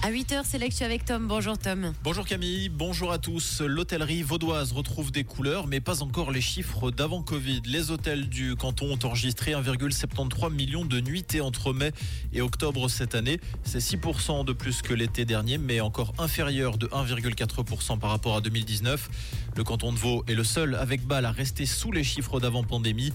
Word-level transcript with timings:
À 0.00 0.12
8h, 0.12 0.42
c'est 0.44 0.84
avec 0.84 1.04
Tom. 1.04 1.26
Bonjour 1.26 1.58
Tom. 1.58 1.92
Bonjour 2.04 2.24
Camille, 2.24 2.68
bonjour 2.68 3.10
à 3.10 3.18
tous. 3.18 3.62
L'hôtellerie 3.62 4.22
vaudoise 4.22 4.72
retrouve 4.72 5.10
des 5.10 5.24
couleurs, 5.24 5.66
mais 5.66 5.80
pas 5.80 6.04
encore 6.04 6.30
les 6.30 6.40
chiffres 6.40 6.92
d'avant 6.92 7.20
Covid. 7.20 7.62
Les 7.66 7.90
hôtels 7.90 8.28
du 8.28 8.54
canton 8.54 8.92
ont 8.92 9.06
enregistré 9.06 9.52
1,73 9.52 10.52
million 10.52 10.84
de 10.84 11.00
nuitées 11.00 11.40
entre 11.40 11.72
mai 11.72 11.90
et 12.32 12.40
octobre 12.40 12.88
cette 12.88 13.16
année. 13.16 13.40
C'est 13.64 13.80
6% 13.80 14.44
de 14.44 14.52
plus 14.52 14.82
que 14.82 14.94
l'été 14.94 15.24
dernier, 15.24 15.58
mais 15.58 15.80
encore 15.80 16.12
inférieur 16.18 16.78
de 16.78 16.86
1,4% 16.86 17.98
par 17.98 18.10
rapport 18.10 18.36
à 18.36 18.40
2019. 18.40 19.10
Le 19.56 19.64
canton 19.64 19.92
de 19.92 19.98
Vaud 19.98 20.22
est 20.28 20.34
le 20.34 20.44
seul 20.44 20.76
avec 20.76 21.04
balle 21.04 21.24
à 21.24 21.32
rester 21.32 21.66
sous 21.66 21.90
les 21.90 22.04
chiffres 22.04 22.38
d'avant 22.38 22.62
pandémie. 22.62 23.12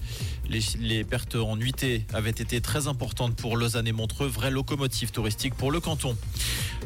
Les, 0.50 1.04
pertes 1.04 1.36
en 1.36 1.56
nuitées 1.56 2.04
avaient 2.12 2.28
été 2.28 2.60
très 2.60 2.88
importantes 2.88 3.36
pour 3.36 3.56
Lausanne 3.56 3.86
et 3.86 3.92
Montreux, 3.92 4.26
vraie 4.26 4.50
locomotive 4.50 5.12
touristique 5.12 5.54
pour 5.54 5.72
le 5.72 5.80
canton. 5.80 6.14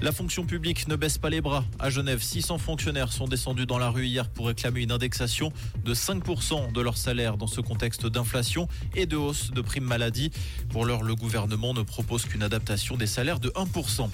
La 0.01 0.12
fonction 0.12 0.45
publique 0.45 0.86
ne 0.86 0.95
baisse 0.95 1.18
pas 1.18 1.29
les 1.29 1.41
bras. 1.41 1.64
À 1.81 1.91
Genève, 1.91 2.22
600 2.22 2.59
fonctionnaires 2.59 3.13
sont 3.13 3.27
descendus 3.27 3.67
dans 3.67 3.79
la 3.79 3.91
rue 3.91 4.07
hier 4.07 4.29
pour 4.29 4.46
réclamer 4.46 4.82
une 4.82 4.93
indexation 4.93 5.53
de 5.85 5.93
5% 5.93 6.72
de 6.72 6.81
leur 6.81 6.96
salaire 6.96 7.36
dans 7.36 7.49
ce 7.49 7.61
contexte 7.61 8.07
d'inflation 8.07 8.69
et 8.95 9.07
de 9.07 9.17
hausse 9.17 9.50
de 9.50 9.61
primes 9.61 9.85
maladie. 9.85 10.31
Pour 10.69 10.85
l'heure, 10.85 11.03
le 11.03 11.17
gouvernement 11.17 11.75
ne 11.75 11.82
propose 11.82 12.27
qu'une 12.27 12.45
adaptation 12.45 12.96
des 12.96 13.08
salaires 13.08 13.41
de 13.41 13.49
1%. 13.50 14.08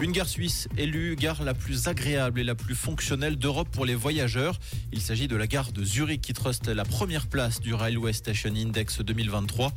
Une 0.00 0.10
gare 0.10 0.28
suisse 0.28 0.68
élue 0.76 1.14
gare 1.14 1.44
la 1.44 1.54
plus 1.54 1.86
agréable 1.86 2.40
et 2.40 2.44
la 2.44 2.56
plus 2.56 2.74
fonctionnelle 2.74 3.36
d'Europe 3.36 3.68
pour 3.70 3.86
les 3.86 3.94
voyageurs. 3.94 4.58
Il 4.92 5.00
s'agit 5.00 5.28
de 5.28 5.36
la 5.36 5.46
gare 5.46 5.70
de 5.70 5.84
Zurich 5.84 6.20
qui 6.20 6.32
truste 6.32 6.66
la 6.66 6.84
première 6.84 7.28
place 7.28 7.60
du 7.60 7.72
Railway 7.72 8.12
Station 8.12 8.52
Index 8.56 9.02
2023. 9.02 9.72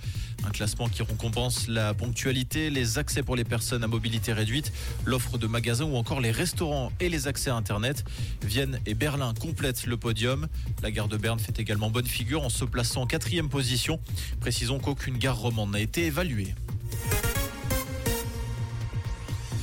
Un 0.48 0.50
classement 0.50 0.90
qui 0.90 1.04
récompense 1.04 1.68
la 1.68 1.94
ponctualité, 1.94 2.72
les 2.72 2.98
accès 2.98 3.22
pour 3.22 3.36
les 3.36 3.44
personnes 3.44 3.84
à 3.84 3.88
mobilité 3.88 4.34
réduite, 4.34 4.74
l'offre 5.06 5.27
de 5.36 5.48
magasins 5.48 5.84
ou 5.84 5.98
encore 5.98 6.22
les 6.22 6.32
restaurants 6.32 6.92
et 7.02 7.10
les 7.10 7.28
accès 7.28 7.50
à 7.50 7.56
Internet. 7.56 8.06
Vienne 8.44 8.80
et 8.86 8.94
Berlin 8.94 9.34
complètent 9.38 9.86
le 9.86 9.98
podium. 9.98 10.48
La 10.82 10.92
gare 10.92 11.10
de 11.10 11.18
Berne 11.18 11.40
fait 11.40 11.60
également 11.60 11.90
bonne 11.90 12.06
figure 12.06 12.44
en 12.44 12.50
se 12.50 12.64
plaçant 12.64 13.02
en 13.02 13.08
quatrième 13.08 13.50
position. 13.50 14.00
Précisons 14.40 14.80
qu'aucune 14.80 15.18
gare 15.18 15.38
romande 15.38 15.72
n'a 15.72 15.82
été 15.82 16.06
évaluée. 16.06 16.56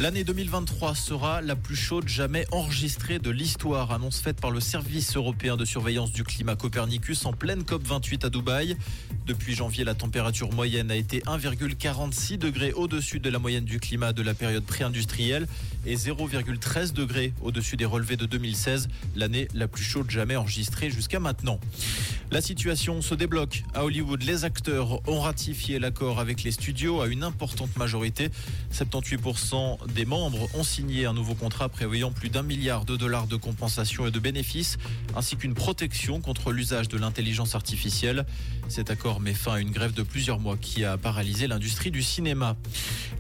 L'année 0.01 0.25
2023 0.25 0.97
sera 0.97 1.41
la 1.41 1.55
plus 1.55 1.77
chaude 1.77 2.09
jamais 2.09 2.47
enregistrée 2.51 3.21
de 3.21 3.31
l'histoire, 3.31 3.93
annonce 3.93 4.21
faite 4.21 4.41
par 4.41 4.51
le 4.51 4.59
service 4.59 5.17
européen 5.17 5.57
de 5.57 5.65
surveillance 5.65 6.11
du 6.11 6.25
climat 6.25 6.57
Copernicus 6.57 7.25
en 7.27 7.33
pleine 7.33 7.63
COP28 7.63 8.27
à 8.27 8.29
Dubaï. 8.29 8.77
Depuis 9.25 9.55
janvier, 9.55 9.85
la 9.85 9.95
température 9.95 10.53
moyenne 10.53 10.91
a 10.91 10.97
été 10.97 11.21
1,46 11.21 12.39
degrés 12.39 12.73
au-dessus 12.73 13.21
de 13.21 13.31
la 13.31 13.39
moyenne 13.39 13.65
du 13.65 13.79
climat 13.79 14.13
de 14.13 14.23
la 14.23 14.35
période 14.35 14.65
pré-industrielle 14.65 15.47
et 15.87 15.95
0,13 15.95 16.93
degrés 16.93 17.33
au-dessus 17.41 17.77
des 17.77 17.85
relevés 17.85 18.17
de 18.17 18.27
2016, 18.27 18.89
l'année 19.15 19.47
la 19.55 19.69
plus 19.69 19.85
chaude 19.85 20.11
jamais 20.11 20.35
enregistrée 20.35 20.91
jusqu'à 20.91 21.21
maintenant. 21.21 21.61
La 22.33 22.41
situation 22.41 23.01
se 23.01 23.15
débloque. 23.15 23.63
À 23.75 23.85
Hollywood, 23.85 24.23
les 24.25 24.45
acteurs 24.45 25.09
ont 25.09 25.21
ratifié 25.21 25.79
l'accord 25.79 26.19
avec 26.19 26.43
les 26.43 26.51
studios 26.51 27.01
à 27.01 27.07
une 27.07 27.23
importante 27.23 27.77
majorité. 27.77 28.31
78% 28.73 29.84
des 29.89 30.05
membres 30.05 30.49
ont 30.55 30.63
signé 30.63 31.07
un 31.07 31.13
nouveau 31.13 31.35
contrat 31.35 31.69
prévoyant 31.69 32.11
plus 32.11 32.29
d'un 32.29 32.43
milliard 32.43 32.85
de 32.85 32.97
dollars 32.97 33.27
de 33.27 33.37
compensation 33.37 34.07
et 34.07 34.11
de 34.11 34.19
bénéfices, 34.19 34.77
ainsi 35.17 35.37
qu'une 35.37 35.55
protection 35.55 36.21
contre 36.21 36.53
l'usage 36.53 36.89
de 36.89 36.99
l'intelligence 36.99 37.55
artificielle. 37.55 38.27
Cet 38.69 38.91
accord 38.91 39.21
met 39.21 39.35
fin 39.35 39.55
à 39.55 39.61
une 39.61 39.71
grève 39.71 39.93
de 39.93 40.03
plusieurs 40.03 40.41
mois 40.41 40.57
qui 40.57 40.85
a 40.85 40.97
paralysé 40.97 41.47
l'industrie 41.47 41.91
du 41.91 42.03
cinéma. 42.03 42.57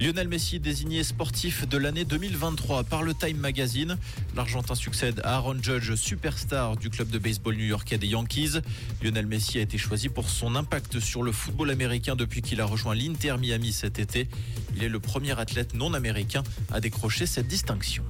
Lionel 0.00 0.28
Messi 0.28 0.58
désigné 0.58 1.04
sportif 1.04 1.68
de 1.68 1.78
l'année 1.78 2.04
2023 2.04 2.84
par 2.84 3.02
le 3.02 3.14
Time 3.14 3.36
Magazine. 3.36 3.96
L'Argentin 4.34 4.74
succède 4.74 5.20
à 5.24 5.36
Aaron 5.36 5.56
Judge, 5.62 5.94
superstar 5.94 6.76
du 6.76 6.90
club 6.90 7.08
de 7.08 7.18
baseball 7.18 7.54
new-yorkais 7.54 7.98
des 7.98 8.08
Yankees. 8.08 8.58
Lionel 9.02 9.26
Messi 9.26 9.58
a 9.58 9.62
été 9.62 9.78
choisi 9.78 10.08
pour 10.08 10.28
son 10.28 10.56
impact 10.56 10.98
sur 10.98 11.22
le 11.22 11.32
football 11.32 11.70
américain 11.70 12.16
depuis 12.16 12.42
qu'il 12.42 12.60
a 12.60 12.64
rejoint 12.64 12.94
l'Inter 12.94 13.36
Miami 13.38 13.72
cet 13.72 13.98
été. 13.98 14.28
Il 14.76 14.82
est 14.82 14.88
le 14.88 15.00
premier 15.00 15.38
athlète 15.38 15.74
non 15.74 15.94
américain 15.94 16.42
à 16.72 16.80
décrocher 16.80 17.26
cette 17.26 17.46
distinction. 17.46 18.04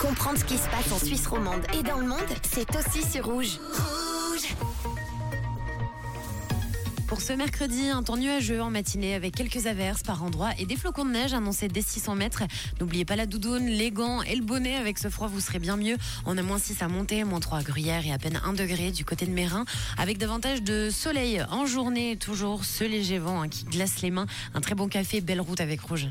Comprendre 0.00 0.38
ce 0.38 0.44
qui 0.44 0.56
se 0.56 0.68
passe 0.68 0.92
en 0.92 1.04
Suisse 1.04 1.26
romande 1.26 1.62
et 1.78 1.82
dans 1.82 1.98
le 1.98 2.06
monde, 2.06 2.18
c'est 2.42 2.68
aussi 2.76 3.02
sur 3.02 3.26
Rouge. 3.26 3.58
Rouge 3.68 4.05
Pour 7.06 7.20
ce 7.20 7.32
mercredi, 7.32 7.88
un 7.88 8.02
temps 8.02 8.16
nuageux 8.16 8.60
en 8.60 8.70
matinée 8.70 9.14
avec 9.14 9.36
quelques 9.36 9.68
averses 9.68 10.02
par 10.02 10.24
endroits 10.24 10.50
et 10.58 10.66
des 10.66 10.74
flocons 10.76 11.04
de 11.04 11.10
neige 11.10 11.34
annoncés 11.34 11.68
dès 11.68 11.80
600 11.80 12.16
mètres. 12.16 12.42
N'oubliez 12.80 13.04
pas 13.04 13.14
la 13.14 13.26
doudoune, 13.26 13.66
les 13.66 13.92
gants 13.92 14.22
et 14.22 14.34
le 14.34 14.42
bonnet. 14.42 14.74
Avec 14.74 14.98
ce 14.98 15.08
froid, 15.08 15.28
vous 15.28 15.38
serez 15.38 15.60
bien 15.60 15.76
mieux. 15.76 15.96
On 16.24 16.36
a 16.36 16.42
moins 16.42 16.58
6 16.58 16.82
à 16.82 16.88
monter, 16.88 17.22
moins 17.22 17.38
3 17.38 17.58
à 17.58 17.62
Gruyère 17.62 18.04
et 18.04 18.12
à 18.12 18.18
peine 18.18 18.40
1 18.44 18.54
degré 18.54 18.90
du 18.90 19.04
côté 19.04 19.24
de 19.24 19.30
Mérin. 19.30 19.64
Avec 19.98 20.18
davantage 20.18 20.62
de 20.62 20.90
soleil 20.90 21.44
en 21.48 21.64
journée, 21.64 22.16
toujours 22.16 22.64
ce 22.64 22.82
léger 22.82 23.18
vent 23.18 23.42
hein, 23.42 23.48
qui 23.48 23.64
glace 23.66 24.02
les 24.02 24.10
mains. 24.10 24.26
Un 24.54 24.60
très 24.60 24.74
bon 24.74 24.88
café, 24.88 25.20
belle 25.20 25.40
route 25.40 25.60
avec 25.60 25.82
Rouge. 25.82 26.08